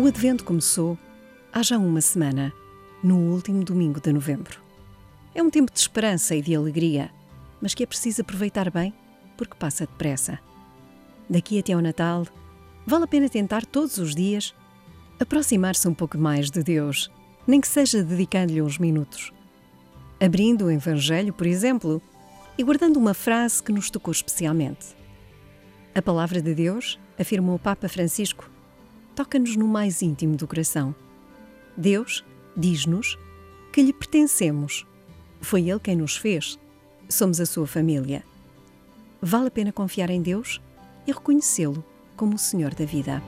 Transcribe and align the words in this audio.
O 0.00 0.06
Advento 0.06 0.46
começou 0.46 0.98
há 1.52 1.62
já 1.62 1.76
uma 1.76 2.00
semana, 2.00 2.54
no 3.04 3.18
último 3.18 3.62
domingo 3.62 4.00
de 4.00 4.10
novembro. 4.10 4.58
É 5.34 5.42
um 5.42 5.50
tempo 5.50 5.70
de 5.70 5.78
esperança 5.78 6.34
e 6.34 6.40
de 6.40 6.56
alegria, 6.56 7.10
mas 7.60 7.74
que 7.74 7.82
é 7.82 7.86
preciso 7.86 8.22
aproveitar 8.22 8.70
bem 8.70 8.94
porque 9.36 9.58
passa 9.58 9.84
depressa. 9.84 10.38
Daqui 11.28 11.58
até 11.58 11.74
ao 11.74 11.82
Natal, 11.82 12.26
vale 12.86 13.04
a 13.04 13.06
pena 13.06 13.28
tentar 13.28 13.66
todos 13.66 13.98
os 13.98 14.14
dias 14.14 14.54
aproximar-se 15.20 15.86
um 15.86 15.92
pouco 15.92 16.16
mais 16.16 16.50
de 16.50 16.62
Deus, 16.62 17.10
nem 17.46 17.60
que 17.60 17.68
seja 17.68 18.02
dedicando-lhe 18.02 18.62
uns 18.62 18.78
minutos. 18.78 19.34
Abrindo 20.18 20.64
o 20.64 20.70
Evangelho, 20.70 21.34
por 21.34 21.46
exemplo, 21.46 22.00
e 22.56 22.64
guardando 22.64 22.96
uma 22.96 23.12
frase 23.12 23.62
que 23.62 23.70
nos 23.70 23.90
tocou 23.90 24.12
especialmente. 24.12 24.96
A 25.94 26.00
palavra 26.00 26.40
de 26.40 26.54
Deus, 26.54 26.98
afirmou 27.18 27.56
o 27.56 27.58
Papa 27.58 27.86
Francisco, 27.86 28.50
toca-nos 29.14 29.56
no 29.56 29.66
mais 29.66 30.02
íntimo 30.02 30.36
do 30.36 30.46
coração. 30.46 30.94
Deus 31.76 32.24
diz-nos 32.56 33.18
que 33.72 33.82
lhe 33.82 33.92
pertencemos. 33.92 34.86
Foi 35.40 35.70
Ele 35.70 35.80
quem 35.80 35.96
nos 35.96 36.16
fez. 36.16 36.58
Somos 37.08 37.40
a 37.40 37.46
sua 37.46 37.66
família. 37.66 38.22
Vale 39.20 39.48
a 39.48 39.50
pena 39.50 39.72
confiar 39.72 40.10
em 40.10 40.22
Deus 40.22 40.60
e 41.06 41.12
reconhecê-lo 41.12 41.84
como 42.16 42.34
o 42.34 42.38
Senhor 42.38 42.74
da 42.74 42.84
vida. 42.84 43.22